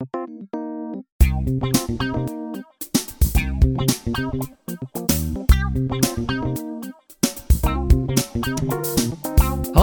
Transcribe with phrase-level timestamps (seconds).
[0.00, 0.06] 好，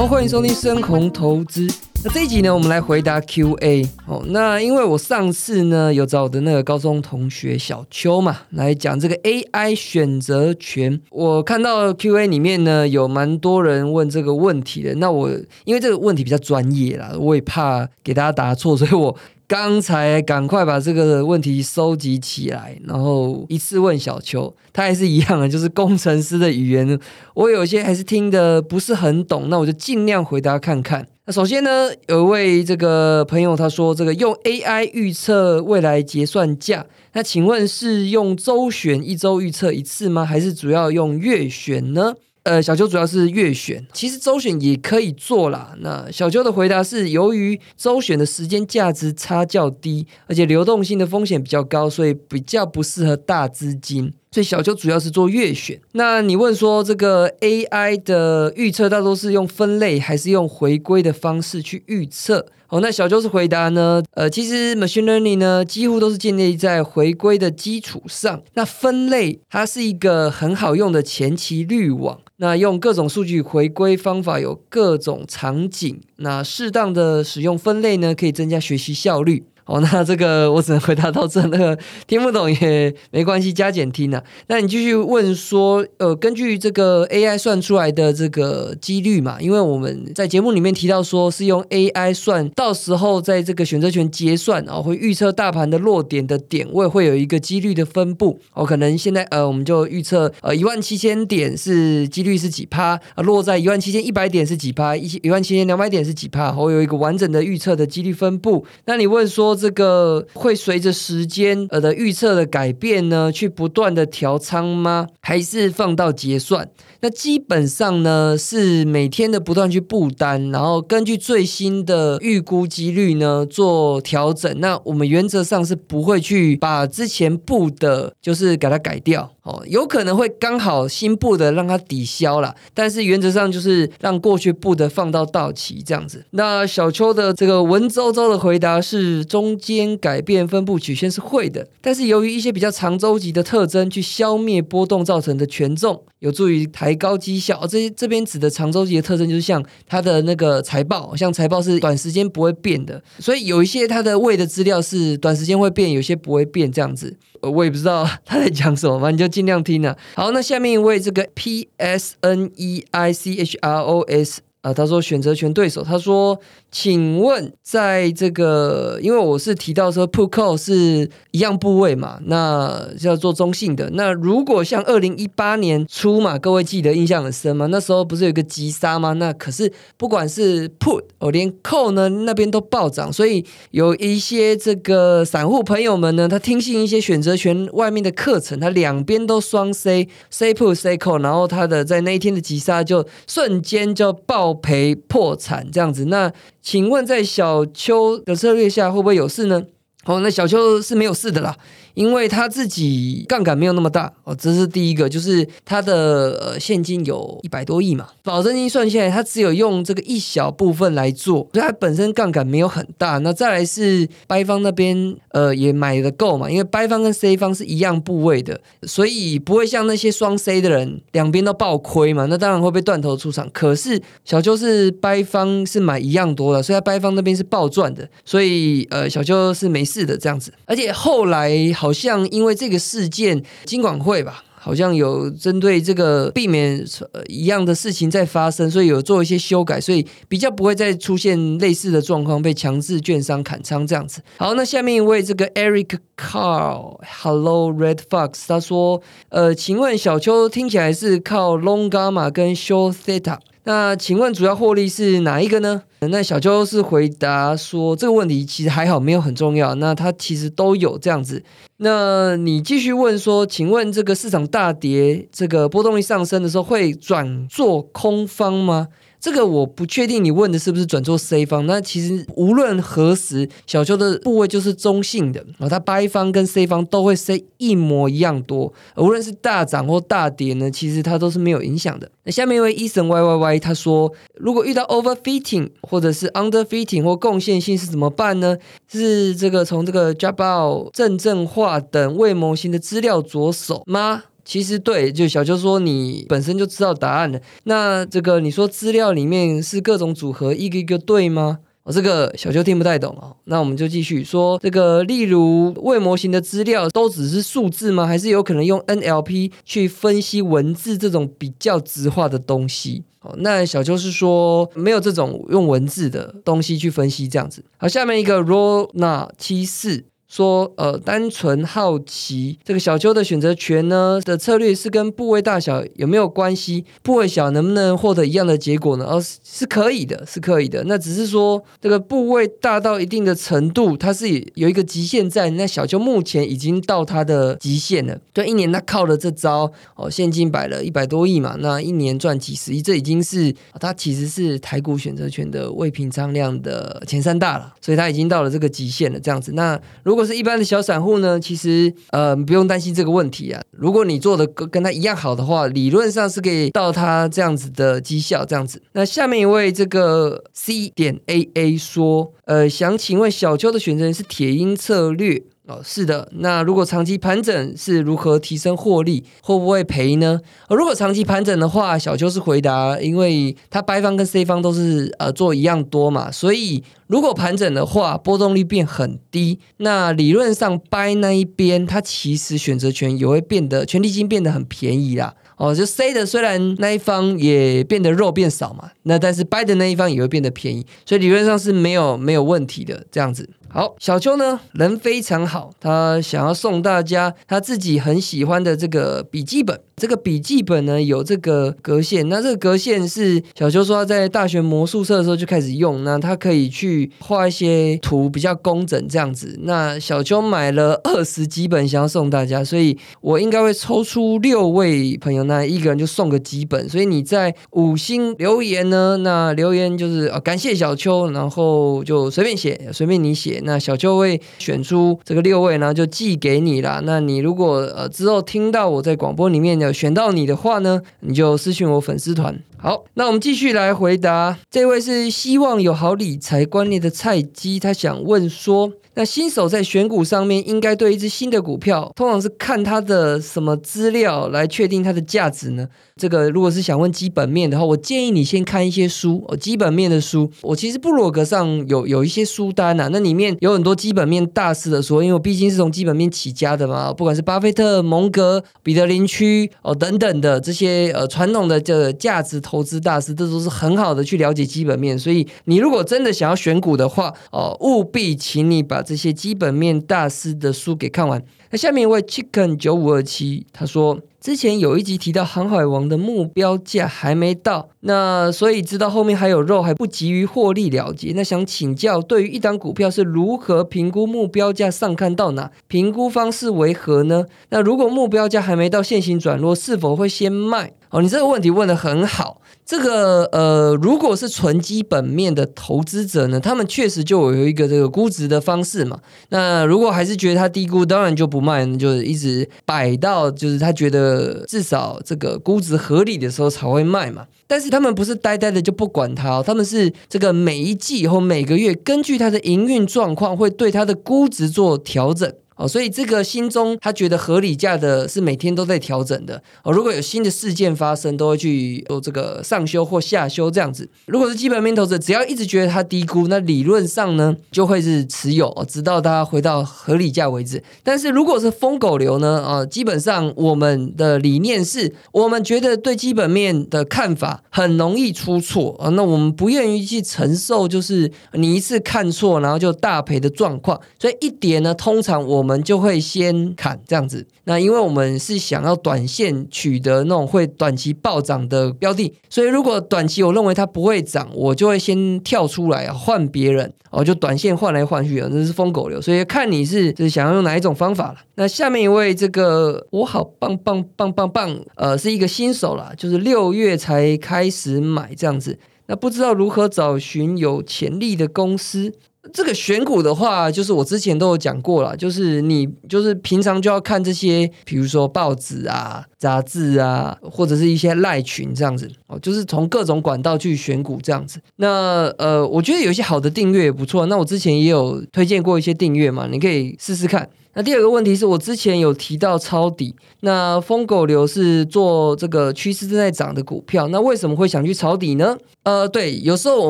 [0.07, 1.67] 欢迎收听深红投资。
[2.03, 4.23] 那这一集呢，我们来回答 Q&A 哦。
[4.29, 10.99] 那因为我上次呢有找我的那个高中同学小邱嘛，来讲这个 AI 选择权。
[11.11, 14.95] 我看到 Q&A 里面呢有蛮多人问这个问题的。
[14.95, 15.29] 那我
[15.65, 19.15] 因为这个问题比较专业啦，我也怕给大家答错，所以我。
[19.47, 26.99] 刚才赶快把这个问题收集起来，然后一次问小邱，他还是一样的，就是工程师的语言，
[27.33, 31.07] 我有些还是听的不是很懂，那我就尽量回答看看。
[31.25, 40.25] 那首先呢，有一位这个朋友他说，这个 用 AI 预测未来结算价，那请问是用周选一周预测一次吗？
[40.25, 42.13] 还是主要用月选呢？
[42.47, 45.75] 呃，小邱主要是月选，其实周选也可以做啦。
[45.79, 54.13] 那小邱的回答是，由于周选的时间价值差较低，而且流动性的风险比较高，所以比较不适合大资金。
[54.31, 55.77] 所以小邱主要是做月选。
[55.91, 62.45] 那你问说这个 AI 的预测大多是用分类还是用回归的方式去预测？
[62.69, 64.01] 哦，那小邱是回答呢？
[64.11, 68.41] 呃，其实 machine learning 呢几乎都是建立在回归的基础上。
[68.53, 72.21] 那分类它是一个很好用的前期滤网。
[72.37, 75.99] 那用各种数据回归方法有各种场景。
[76.17, 79.43] 那适当的使用分类呢，可以增加学习效率。
[79.67, 84.23] 哦，那这个我只能回答到这，那个听不懂也没关系，加减听啊。
[84.47, 98.39] 那你继续问说，呃，根据这个 AI 算出来的这个几率嘛，因为我们在节目里面提到说是用 AI 算，到时候在这个选择权结算，然后会预测大盘的落点的点位会有一个几率的分布。
[98.53, 108.65] 哦，可能现在呃，我们就预测呃一万七千点是几率是几趴，落在一万七千一百点是几趴，一一万七千两百点是几趴，我有一个完整的预测的几率分布。
[108.85, 109.56] 那你问说？
[109.57, 115.07] 这个会随着时间呃的预测的改变呢，去不断的调仓吗？
[115.19, 116.69] 还是放到结算？
[116.99, 124.51] 那基本上呢是每天的不断去布单，然后根据最新的预估几率呢做调整。
[124.59, 129.31] 那我们原则上是不会去把之前布的，就是给它改掉。
[129.43, 136.25] 哦，有可能会刚好新布的让它抵消了，但是原则上就是让过去布的放到到期这样子。
[136.31, 147.65] 那小邱的这个文绉绉的回答是中空间改变分布曲线是会的，但是由于一些比较长周期的特征去消灭波动造成的权重，有助于抬高绩效。
[147.65, 157.15] 这这边指的长周期的特征就是像它的那个财报，像财报是短时间不会变的，所以有一些它的位的资料是短时间会变，有些不会变这样子。
[157.41, 159.95] 我也不知道他在讲什么，反正就尽量听了。
[160.15, 166.39] 好，那下面一位这个 P S N E I C H R O S 啊，他说选择权对手，他说。
[166.69, 173.89] 请问，在这个，因为我是提到说，put call 是一样部位嘛，那叫做中性的。
[173.93, 177.67] 那如果像二零一八年初嘛，各位记得印象很深吗？
[177.67, 179.13] 那时候不是有个急杀吗？
[179.13, 196.31] 那可是不管是 put 哦，连 call 呢那边都暴涨，所以有一些这个散户朋友们呢，他听信一些选择权外面的课程，他两边都双 C C put C call，然后他的在那一天的急杀就瞬间就爆赔破产这样子，那。
[196.61, 199.63] 请问在小邱的策略下会不会有事呢？
[200.03, 201.55] 好，那小邱是没有事的啦。
[201.97, 213.17] 因为他自己杠杆没有那么大哦，这是第一个，就是他的呃现金有一百多亿嘛，保证金算下来，他只有用这个一小部分来做，所以他本身杠杆没有很大。
[213.17, 223.49] 那再来是掰方那边呃也买的够嘛，因为掰方跟 C 方是一样部位的，所以不会像那些双 C 的人两边都爆亏嘛，那当然会被断头出场。
[223.51, 231.86] 可是小邱是掰方是买一样多的，所以他掰方那边是爆赚的，所以呃小邱是没事的这样子，而且后来好。
[231.87, 236.85] 好像因为这个事件，金管会吧，好像有针对这个避免
[237.27, 244.21] 一样的事情在发生，所以有做一些修改，所以比较不会再出现类似的状况，被强制券商砍仓这样子。
[244.35, 253.37] 好，那下面一位这个 Eric Carl，Hello Red Fox，他说，呃，请问小邱听起来是靠 Long Gamma 跟 Short Theta。
[253.67, 255.83] 那请问主要获利是哪一个呢？
[255.99, 259.75] 那小邱是回答说这个问题其实还好，没有很重要。
[259.75, 261.43] 那他其实都有这样子。
[261.75, 268.87] 那你继续问说，请问这个市场大跌，这个波动率上升的时候会转做空方吗？
[269.19, 271.65] 这个我不确定你问的是不是转做 C 方。
[271.65, 282.09] 那其实无论何时，小邱的部位就是中性的啊，它 B 方跟 C 方都会 C 一模一样多，无论是大涨或大跌呢，其实它都是没有影响的。
[282.23, 288.57] 那下面一位 Eason Y Y Y 他说，如果遇到 overfitting 或者是 underfitting 或贡献性是怎么办呢？
[288.87, 294.23] 是这个从这个 Jabal 正正化等未模型的资料着手吗？
[294.47, 297.37] 其实对，就小邱说你本身就知道答案了。
[297.65, 301.59] 那这个你说资料里面是各种组合一个一个对吗？
[301.83, 303.35] 哦，这个小邱听不太懂哦。
[303.43, 308.07] 那我们就继续说这个，例如未模型的资料都只是数字吗？
[308.07, 313.03] 还是有可能用 NLP 去分析文字这种比较直化的东西？
[313.19, 317.61] 哦，那小邱是说没有这种用文字的东西去分析这样子。
[317.75, 320.05] 好，下面一个 Rona 七四。
[320.27, 326.85] 说呃，单纯好奇，这个小邱的选择权呢的策略是跟部位大小有没有关系？
[327.01, 329.05] 部位小能不能获得一样的结果呢？
[329.05, 330.83] 哦，是可以的，是可以的。
[330.85, 335.49] 那只是说这个部位大到一定的程度，它是有一个极限在。
[335.51, 349.17] 那小邱目前已经到他的极限了，就一年他靠了这招哦，现金摆了一百多亿嘛，那一年赚几十亿，这已经是他其实是台股选择权的未平仓量的前三大了，所以他已经到了这个极限了。
[349.17, 353.61] 这样子，那如如果是一般的小散户呢，其实呃不用担心这个问题啊。
[353.69, 358.81] 如果你做的跟跟他一样好的话，理论上是可以到他这样子的绩效这样子。
[358.93, 365.43] 那下面一位这个 C 点 A A 说，呃，想请问小邱的选择是铁鹰策略。
[365.67, 366.29] 哦，是的。
[366.37, 369.25] 那如果长期盘整是如何提升获利？
[369.41, 370.39] 会不会赔呢？
[370.69, 379.59] 如果长期盘整的话，小邱是回答，因为它 Buy 方跟 C 方都是呃做一样多嘛，所以如果盘整的话，波动率变很低。
[379.77, 385.35] 那理论上 Buy 那一边，它其实选择权也会变得权利金变得很便宜啦。
[385.57, 393.49] 哦，就 C 的虽然那一方也变得肉变少嘛，那但是 Buy 的那一方也会变得便宜，所以理论上是没有没有问题的这样子。
[393.69, 399.79] 好，小邱呢人非常好，他想要送大家他自己很喜欢的这个笔记本。
[399.97, 409.59] 这个笔记本呢有这个格线，那这个格线是小邱说他在大学魔术社的时候就开始用，那他可以去画一些图比较工整这样子。
[409.63, 416.87] 那小邱买了 二十几本想要送大家，所以我应该会抽出六位朋友，那一个人就送个几本。
[416.87, 423.56] 所以你在五星留言呢，那留言就是啊感谢小邱，然后就随便写，随便你写。
[423.63, 427.01] 那小邱会选出这个六位，然后就寄给你啦。
[427.03, 432.57] 那你如果呃之后听到我在广播里面有选到你的话呢，你就私信我粉丝团。
[432.77, 434.57] 好，那我们继续来回答。
[434.69, 445.87] 这位是希望有好理财观念的菜鸡，他想问说：那新手在选股上面，应该对一只新的股票，通常是看它的什么资料来确定它的价值呢？
[446.15, 450.51] 这个如果是想问基本面的话，我建议你先看一些书哦，基本面的书。
[450.61, 457.11] 我其实布罗格上有有一些书单呐，那里面有很多基本面大师的书，因为我毕竟是从基本面起家的嘛。
[457.11, 465.17] 不管是巴菲特、蒙格、彼得林区哦等等的这些呃传统的这价值投资大师，这都是很好的去了解基本面。
[465.17, 471.41] 所以你如果真的想要选股的话哦，务必请你把这些基本面大师的书给看完。
[471.69, 474.19] 那下面一位 Chicken 九五二七他说。
[474.39, 481.33] 之前有一集提到航海王的目标价还没到，那所以知道后面还有肉，还不急于获利了结。
[481.35, 485.69] 那想请教，对于一档股票是如何评估目标价上看到哪？
[485.87, 487.43] 评估方式为何呢？
[487.69, 490.93] 那如果目标价还没到，现行转弱，是否会先卖？
[491.21, 492.61] 你这个问题问的很好。
[492.85, 499.19] 这个呃，如果是纯基本面的投资者呢，他们确实就有一个这个估值的方式嘛。
[499.49, 507.45] 那如果还是觉得它低估，当然就不卖，就是一直摆到就是他觉得至少这个估值合理的时候才会卖嘛。
[507.67, 515.51] 但是他们不是呆呆的就不管它，他们是这个每一季或每个月根据它的营运状况，会对它的估值做调整。
[515.77, 519.93] 哦，所以这个心中他觉得合理价的是每天都在调整的哦。
[519.93, 524.09] 如果有新的事件发生，都会去做这个上修或下修这样子。
[524.25, 530.83] 如果是基本面投资，只要一直觉得它低估，那理论上呢就会是持有，直到它回到合理价为止。
[531.03, 532.63] 但是如果是疯狗流呢？
[532.65, 539.09] 啊，基本上我们的理念是，我们觉得对基本面的看法很容易出错啊。
[539.09, 544.01] 那我们不愿意去承受，就是你一次看错，然后就大赔的状况。
[544.17, 545.66] 所以一点呢，通常我。
[545.67, 561.39] 我们就会先砍这样子，那因为我们是想要短线取得那种会短期暴涨的标的，所以如果短期我认为它不会涨，我就会先跳出来换别人，哦，就短线换来换去啊，这是疯狗流，所以看你是是想要用哪一种方法了。
[561.55, 568.79] 那下面一位这个我好棒棒棒棒棒，呃，是一个新手啦，就是六月才开始买这样子。
[569.07, 572.13] 那不知道如何找寻有潜力的公司。
[572.53, 584.59] 这个选股的话，就是我之前都有讲过了，就是你就是平常就要看这些，比如说报纸啊、杂志啊，或者是一些赖群这样子哦，就是从各种管道去选股这样子。
[584.77, 587.25] 那呃，我觉得有一些好的订阅也不错。
[587.27, 590.49] 那我之前也有推荐过一些订阅嘛，你可以试试看。
[590.77, 598.55] 那第二个问题是我之前有提到抄底，那疯狗流是做这个趋势正在涨的股票，那为什么会想去抄底呢？
[598.83, 599.89] 呃，对，有时候我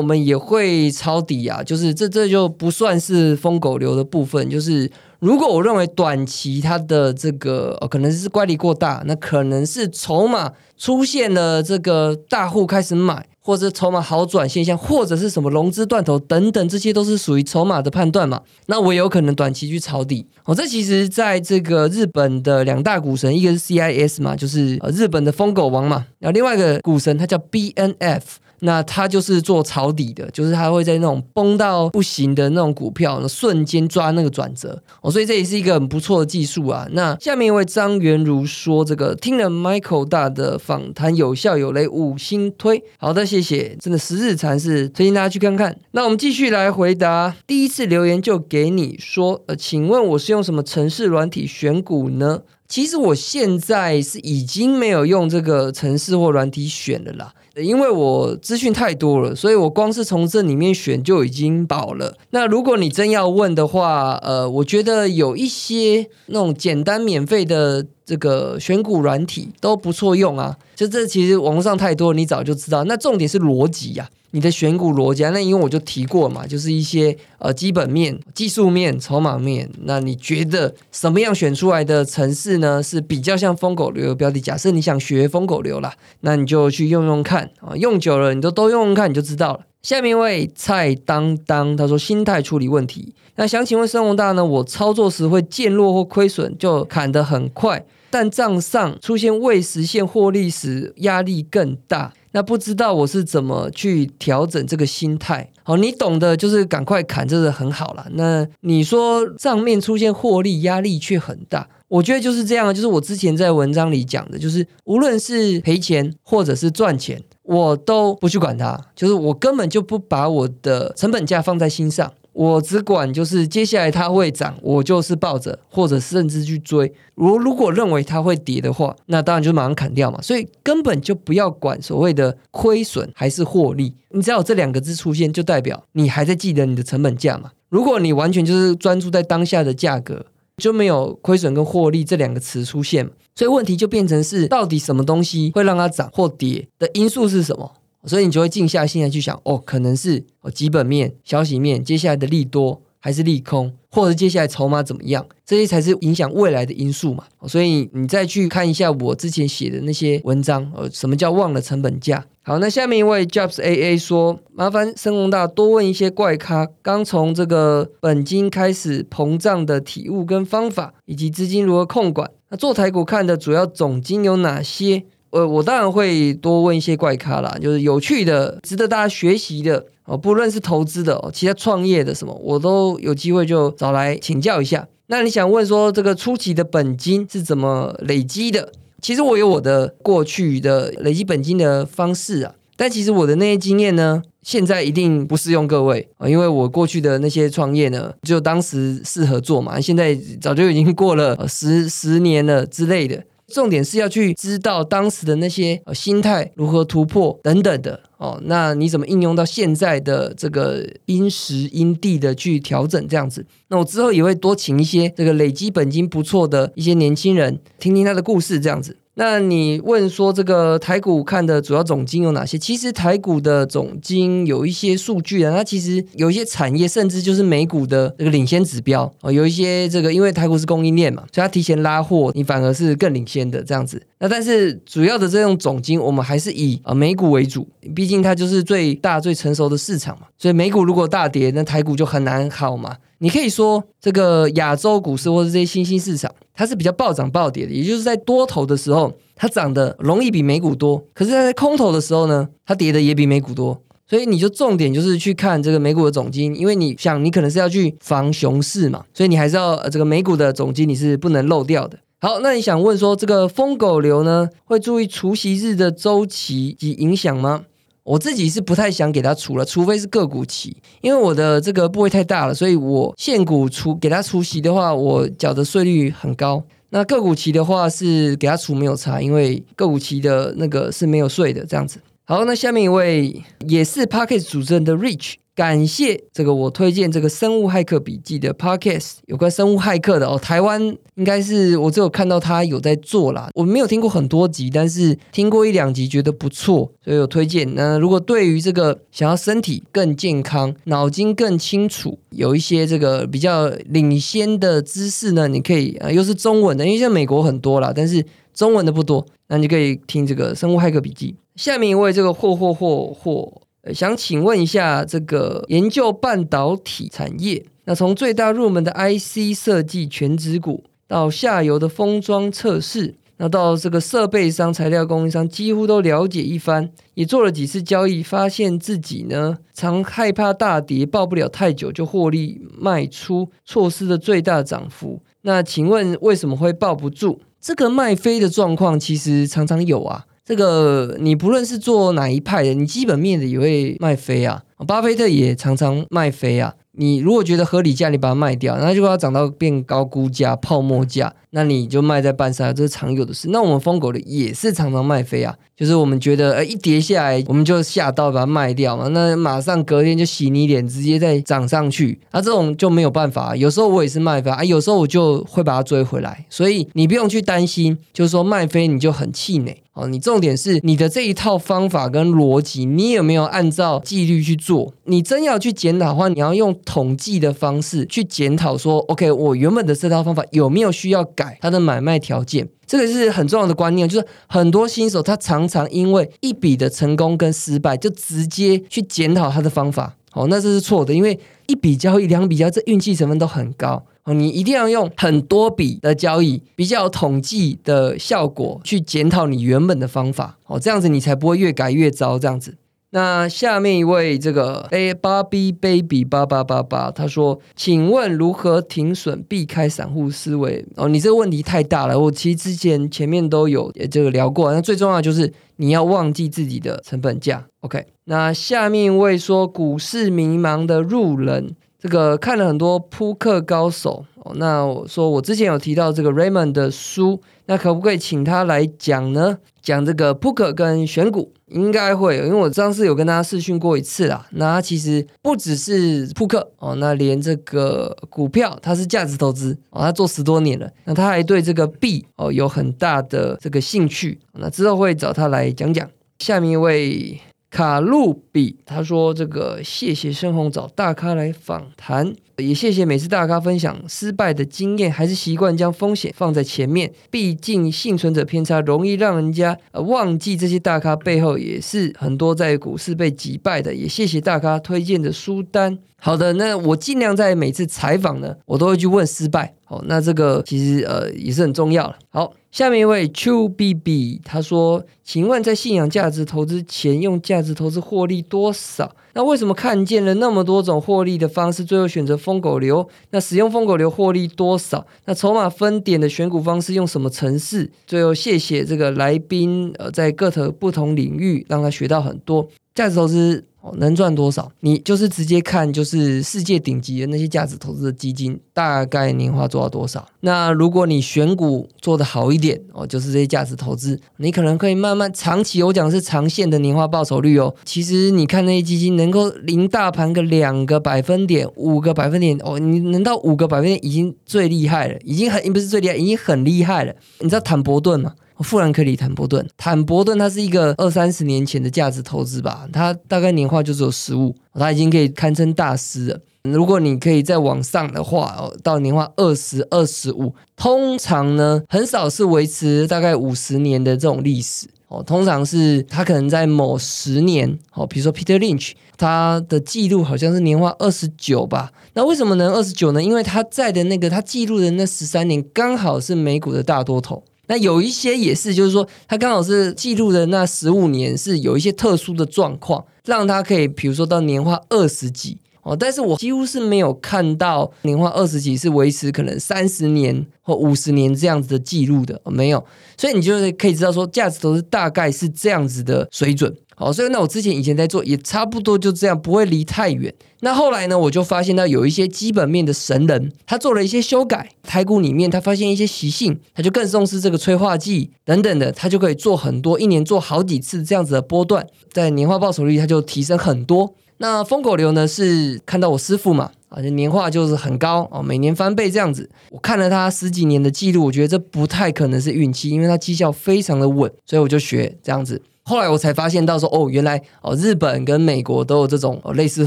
[0.00, 13.26] 们也会抄底啊，就是这这就不算是疯狗流的部分，就是如果我认为短期它的这个可能是乖离过大，那可能是筹码出现了这个大户开始买。
[13.48, 18.42] 或者筹码好转现象，或者是什么融资断头等等，这些都是属于筹码的判断嘛？
[18.66, 20.26] 那我有可能短期去抄底。
[20.44, 28.20] 哦，这其实在这个日本的两大股神，一个是 CIS 嘛，就是呃日本的疯狗王嘛，然后另外一个股神他叫 BNF。
[28.60, 36.86] 那他就是做抄底的，就是他会在那种崩到不行的那种股票，瞬间抓那个转折哦，所以这也是一个很不错的技术啊。
[36.92, 42.82] 那下面一位张元如说，这个听了 Michael 大的访谈，有效有雷，五星推。
[42.98, 45.76] 好的，谢谢，真的十日禅是推荐大家去看看。
[45.92, 52.40] 那我们继续来回答第一次留言，就给你说，呃，请问我是用什么城市软体选股呢？
[52.68, 57.32] 其实我现在是已经没有用这个城市或软体选的啦。
[57.62, 62.16] 因为我资讯太多了，所以我光是从这里面选就已经饱了。
[62.30, 70.56] 那如果你真要问的话，呃，我觉得有一些那种简单免费的这个选股软体都不错用啊。
[70.74, 72.84] 就这其实网络上太多，你早就知道。
[72.84, 74.08] 那重点是逻辑呀。
[74.32, 79.70] 你的选股逻辑，啊那因为我就提过嘛，就是一些呃基本面、技术面、筹码面。
[79.84, 82.82] 那你觉得什么样选出来的城市呢？
[82.82, 84.38] 是比较像疯狗流的标的？
[84.38, 89.60] 假设你想学疯狗流啦，那你就去用用看啊，用久了你都都用用看，你就知道了。
[89.82, 94.44] 下面一位蔡当当他说心态处理问题，那想请问申宏大呢？
[94.44, 102.12] 我操作时会见弱或亏损就砍得很快，但账上出现未实现获利时压力更大。
[102.32, 105.50] 那不知道我是怎么去调整这个心态？
[105.62, 108.06] 好，你懂的，就是赶快砍，这是很好了。
[108.12, 112.72] 那你说账面出现获利压力却很大，我觉得就是这样。
[112.74, 122.12] 就是我之前在文章里讲的，就是无论是赔钱或者是赚钱，我都不去管它，就是我根本就不把我的成本价放在心上。
[122.38, 126.92] 我只管就是接下来它会涨，我就是抱着，或者甚至去追。
[127.16, 130.22] 如如果认为它会跌的话，那当然就马上砍掉嘛。
[130.22, 137.50] 所以根本就不要管所谓的亏损还是获利，你只要有这两个字出现，就代表你还在记得你的成本价嘛。
[137.70, 140.24] 如果你完全就是专注在当下的价格，
[140.58, 143.10] 就没有亏损跟获利这两个词出现。
[143.34, 147.72] 所以问题就变成是，到底什么东西会让它涨或跌的因素是什么？
[148.08, 157.24] 所以你就会静下心来去想，哦，可能是哦基本面、消息面，接下来的利多还是利空，或者接下来筹码怎么样，这些才是影响未来的因素嘛。
[157.46, 162.24] 所以你再去看一下我之前写的那些文章，呃，什么叫忘了成本价？
[162.42, 172.30] 好，那下面一位 Jobs AA 说，麻烦申宏大多问一些怪咖，刚从这个本金开始膨胀的体悟跟方法，以及资金如何控管。
[172.48, 175.04] 那做台股看的主要总金有哪些？
[175.30, 184.88] 呃，我当然会多问一些怪咖啦，就是有趣的、值得大家学习的哦，不论是投资的哦，其他创业的什么，我都有机会就找来请教一下。
[185.08, 188.72] 那你想问说这个初期的本金是怎么累积的？
[189.00, 203.22] 其实我有我的过去的累积本金的方式啊，但其实我的那些经验呢，现在一定不适用各位啊，因为我过去的那些创业呢，就当时适合做嘛，现在早就已经过了十十年了之类的。
[203.52, 213.46] 重点是要去知道当时的那些心态如何突破等等的哦，那你怎么应用到现在的这个因时因地的去调整这样子？
[213.68, 218.96] 那我之后也会多请一些这个累积本金不错的一些年轻人，听听他的故事这样子。
[219.20, 222.56] 那你问说这个台股看的主要总金有哪些？
[222.56, 234.00] 其实台股的总金有一些数据啊，它其实有一些产业甚至就是美股的这个领先指标哦，有一些这个因为台股是供应链嘛，所以它提前拉货，你反而是更领先的这样子。
[234.20, 240.28] 那但是主要的这种总金，我们还是以啊美股为主，毕竟它就是最大最成熟的市场嘛。
[240.38, 242.94] 所以美股如果大跌，那台股就很难好嘛。
[243.20, 246.32] 你可以说这个亚洲股市或者这些新兴市场。
[246.58, 253.80] 它是比较暴涨暴跌的，也就是在多头的时候，它涨的容易比美股多；可是，在空头的时候呢，它跌的也比美股多。
[254.08, 261.96] 所以，你就重点就是去看这个美股的总金，因为你想，你可能是要去防熊市嘛，所以你还是要这个美股的总金你是不能漏掉的。
[262.20, 267.66] 好，那你想问说，这个疯狗流呢，会注意除夕日的周期及影响吗？
[268.08, 276.64] 我自己是不太想给他除了，除非是个股期，因为我的这个部位太大了，所以我现股除给他除息的话，我缴的税率很高。
[276.88, 282.00] 那个股期的话是给他除没有差，因为个股期的那个是没有税的这样子。
[282.30, 285.36] 好，那下面一位也是 p a r k e s 主持人的 Rich。
[285.54, 290.38] 感谢这个我推荐这个生物骇客笔记的 podcast，有关生物骇客的哦。
[290.38, 290.78] 台湾
[291.14, 297.74] 应该是我只有看到他有在做啦，我没有听过很多集，但是听过一两集觉得不错，所以有推荐。
[297.74, 311.34] 那如果对于这个想要身体更健康、脑筋更清楚，有一些这个比较领先的知识呢，你可以啊，又是中文的，因为像美国很多啦，但是中文的不多，那你可以听这个生物骇客笔记。
[311.58, 313.62] 下面一位这个霍霍霍霍。
[313.92, 335.20] 想请问一下，这个研究半导体产业，那从最大入门的 IC 设计全职股，到下游的封装测试，那到这个设备商、材料供应商，几乎都了解一番，也做了几次交易，发现自己呢常害怕大跌，抱不了太久就获利卖出，错失了最大涨幅。
[335.42, 337.40] 那请问为什么会抱不住？
[337.60, 340.26] 这个卖飞的状况其实常常有啊。
[340.48, 344.62] 这个你不论是做哪一派的，你基本面的也会卖飞啊。
[344.86, 346.74] 巴菲特也常常卖飞啊。
[346.92, 353.48] 你如果觉得合理价，你把它卖掉，那就要涨到变高估价、泡沫价，那你就卖在半山，这是常有的事。
[353.50, 355.54] 那我们疯狗的也是常常卖飞啊。
[355.76, 359.06] 就是我们觉得，呃，一跌下来，我们就下刀把它卖掉嘛。
[359.12, 362.18] 那马上隔天就洗你脸，直接再涨上去。
[362.32, 363.54] 那这种就没有办法。
[363.54, 366.44] 有时候我也是卖飞啊，有时候我就会把它追回来。
[366.50, 370.08] 所以你不用去担心，就是说卖飞你就很气馁哦。
[370.08, 374.92] 你重点是你的这一套方法跟逻辑，你有没有按照纪律去做？
[375.04, 382.68] 你真要去检讨的话，你要用统计的方式去检讨，说 OK，我原本的这套方法有没有需要改他的买卖条件？
[382.84, 390.16] 这个是很重要的观念，就是很多新手他常常因为一笔的成功跟失败，就直接去检讨他的方法。
[390.32, 394.04] 哦，那这是错的，因为一笔交易、两笔交易，这运气成分都很高。
[394.24, 400.58] 哦，你一定要用很多笔的交易，比较统计的效果去检讨你原本的方法。
[400.66, 402.38] 哦，这样子你才不会越改越糟。
[402.38, 402.76] 这样子。
[403.10, 412.20] 那下面一位这个 A 八 B baby 八八八八，他说：“请问如何停损避开散户思维？”哦，你这个问题太大了。
[412.20, 414.72] 我其实之前前面都有这个聊过。
[414.72, 417.66] 那最重要就是你要忘记自己的成本价。
[417.80, 424.24] OK，那下面一位说股市迷茫的路人，这个看了很多扑克高手。
[424.36, 429.58] 哦，那我说我之前有提到这个 Raymond 的书，那可不可以请他来讲呢？
[429.82, 431.52] 讲这个扑克跟选股。
[431.66, 434.46] 应该会，因为我上次有跟大家试训过一次啦。
[434.52, 440.90] 那他其实不只是扑克哦，那连这个股票，他是价值投资哦，他做十多年了。
[441.04, 444.38] 那他还对这个币哦有很大的这个兴趣。
[444.54, 446.08] 那之后会找他来讲讲。
[446.38, 447.38] 下面一位。
[447.70, 457.12] 卡路比他说：“这个谢谢深红找大咖来访谈，也谢谢每次大咖分享失败的经验，还是习惯将风险放在前面。
[457.30, 463.94] 毕竟幸存者偏差容易让人家呃忘记这些大咖背后也是很多在股市被击败的。
[463.94, 465.98] 也谢谢大咖推荐的书单。
[466.20, 469.72] 好的，那我尽量在每次采访呢，我都会去问失败。
[469.84, 472.16] 好，那这个其实呃也是很重要了。
[472.30, 479.16] 好。”下面一位 Chu B B，他说：“请问在信仰价值投资前，用价值投资获利多少？
[479.32, 483.06] 那为什么看见了那么多种获利的方式，最后选择疯狗流？
[483.32, 485.06] 那使用疯狗流获利多少？
[485.26, 487.90] 那筹码分点的选股方式用什么程式？
[488.06, 494.70] 最后谢谢这个来宾，呃，在各头不同领域让他学到很多价值投资。”能赚多少？
[494.80, 500.28] 你就是直接看，就是世界顶级的那些价值投资的基金，大概年化做到多少？
[500.40, 507.74] 那如果你选股做得好一点哦，就是这些价值投资，你可能可以慢慢长期，我讲是长线的年化报酬率哦。
[507.84, 517.14] 其实你看那些基金能够零大盘个两个百分点、五个百分点哦，你能到五个百分点已经最厉害了，已经很不是最厉害，已经很厉害了。
[517.40, 518.34] 你知道坦博顿吗？
[518.62, 526.40] 富兰克林·坦博顿，坦博顿它是一个二三十年前的价值投资吧，它大概年化就只有十五，它已经可以堪称大师了。
[526.64, 541.90] 如果你可以再往上的话，到年化二十二十五，通常呢很少是维持大概五十年的这种历史哦，通常是它可能在某十年哦，比如说 Peter Lynch，他的记录好像是年化二十九吧。
[542.12, 543.22] 那为什么能二十九呢？
[543.22, 547.42] 因为他在的那个他记录的那十三年刚好是美股的大多头。
[547.68, 555.96] 那有一些也是，就是说，他刚好是记录的那十五年是有一些特殊的状况，让他可以，比如说到年化二十几哦。
[555.98, 562.84] 但是我几乎是没有看到年化二十几是维持可能三十年或五十年这样子的记录的，没有。
[563.16, 566.74] 所以你就是可以知道说，价值投资大概是这样子的水准。
[566.98, 570.34] 哦，所以那我之前以前在做也差不多就这样，不会离太远。
[570.62, 584.16] 那后来呢，我就发现到有一些基本面的神人，他做了一些修改，台股里面他发现一些习性，他就更重视这个催化剂等等的，他就可以做很多，一年做好几次这样子的波段，在年化报酬率他就提升很多。
[584.38, 589.48] 那疯狗流呢是看到我师傅嘛，啊，年化就是很高哦，每年翻倍这样子。
[589.70, 595.60] 我看了他十几年的记录，我觉得这不太可能是运气，因为他绩效非常的稳，所以我就学这样子。
[595.88, 599.86] 后来我才发现到说，哦，原来哦，日本跟美国都有这种类似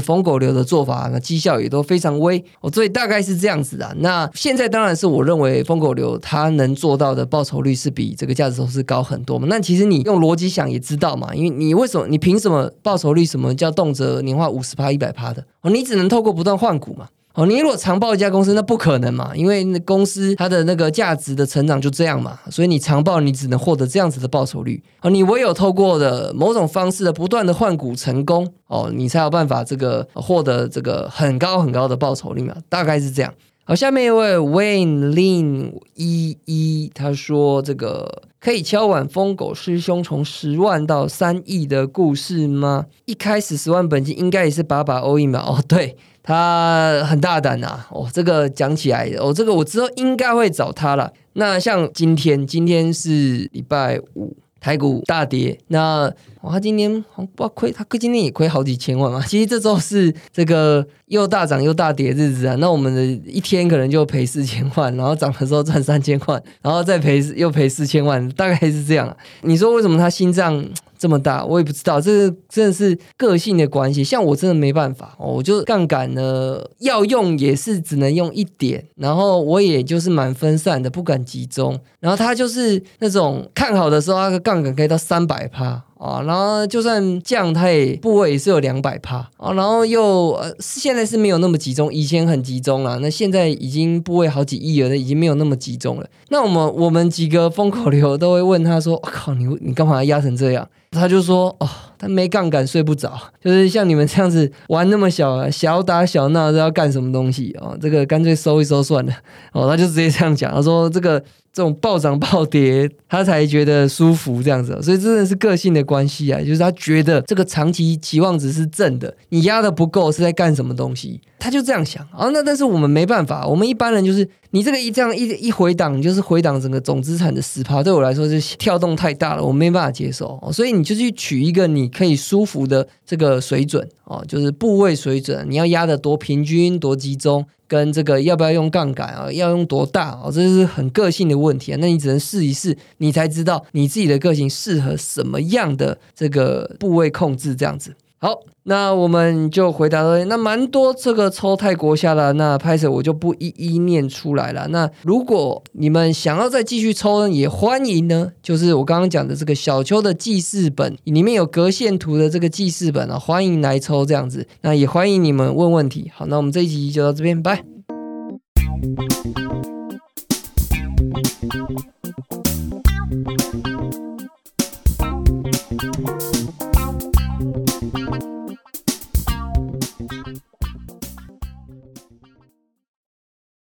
[0.00, 3.96] 疯狗流的做法，那绩效也都非常微哦，所以大概是这样子的。
[4.00, 9.46] 那现在当然是我认为疯狗流它能做到的报酬率是比这个价值投资高很多嘛。
[9.48, 15.70] 那其实你用逻辑想也知道嘛，因为你为什么你凭什么报酬率什么叫动辄年化五十趴一百趴的哦？
[15.70, 17.06] 你只能透过不断换股嘛。
[17.34, 24.82] 哦，你如果长报一家公司，那不可能嘛，因为那公司它的那个价值的成长就这样嘛，所以你长报你只能获得这样子的报酬率。
[25.00, 33.32] 哦，你唯有透过的某种方式的不断的换股成功，哦，你才有办法这个获得这个很高很高的报酬率嘛，大概是这样。
[33.64, 42.86] 好，下面一位 Wayne Lin 一一他说这个可以敲碗疯狗师兄从十万到三亿的故事吗？
[43.04, 45.38] 一开始十万本金应该也是把把 all in 吧？
[45.40, 45.96] 哦，对。
[46.24, 51.12] 他很大胆呐，哦，这个讲起来，哦，这个我之后应该会找他了。
[51.32, 56.08] 那像今天，今天是礼拜五，台股大跌，那
[56.40, 59.20] 他今天不亏，他亏今天也亏好几千万嘛。
[59.26, 69.14] 其实这周是这个又大涨又大跌日子啊，那我们的一天可能就赔四千万，然后涨的时候赚三千万，然后再赔又赔四千万，大概是这样。
[69.40, 70.64] 你说为什么他心脏？
[71.02, 74.04] 这么大，我也不知道，这真的是个性的关系。
[74.04, 81.76] 像我真的没办法，我就杠杆呢，要用也是只能用一点，然后我也就是蛮分散的，不敢集中。
[81.98, 85.82] 然后他就是那种看好的时候，那个杠杆可以到三百趴。
[86.02, 96.06] 啊，然后就算降，它也部位也是有两百帕啊，然后又呃，现在是没有那么集中，以前很集中了，那现在已经部位好几亿了，已经没有那么集中了。
[96.30, 107.76] 那我们我们几个风口流都会问他说：“我靠，你你干嘛压成这样？”他就说：“哦，他没杠杆睡不着， 就是像你们这样子玩那么小啊小打小闹，是要干什么东西哦？
[107.80, 109.12] 这个干脆收一收算了。”
[109.52, 111.22] 哦，他就直接这样讲，他说：“这个。”
[111.54, 116.40] 这种暴涨暴跌，他才觉得舒服这样子，所以真的是个性的关系啊。
[116.40, 122.30] 就是他觉得这个长期期望值是正的，你压的不够是在干什么东西，他就这样想啊。
[122.32, 130.40] 那但是我们没办法，我们一般人就是你这个一这样一一回档，就是回档整个总资产的十趴，对我来说是跳动太大了，我没办法接受。
[130.50, 137.46] 所以你你就去取一个你可以舒服的这个水准哦，就是部位水准，你要压的多平均多集中。
[137.68, 139.32] 跟这个要不要用杠杆啊？
[139.32, 140.30] 要用多大哦？
[140.30, 141.78] 这是很个性的问题啊。
[141.80, 147.94] 那你只能试一试，你才知道你自己的个性适合什么样的这个部位控制这样子。
[148.22, 150.24] 好，那我们就回答了。
[150.26, 154.68] 那蛮多这个抽泰国下的，那拍摄我就不一一念出来了。
[154.68, 158.30] 那如果你们想要再继续抽呢，也欢迎呢。
[158.40, 164.46] 就是我刚刚讲的这个小秋的记事本里面有隔线图的这个记事本啊，欢迎来抽这样子。
[164.60, 166.12] 那也欢迎你们问问题。
[166.14, 167.64] 好，那我们这一集就到这边，拜。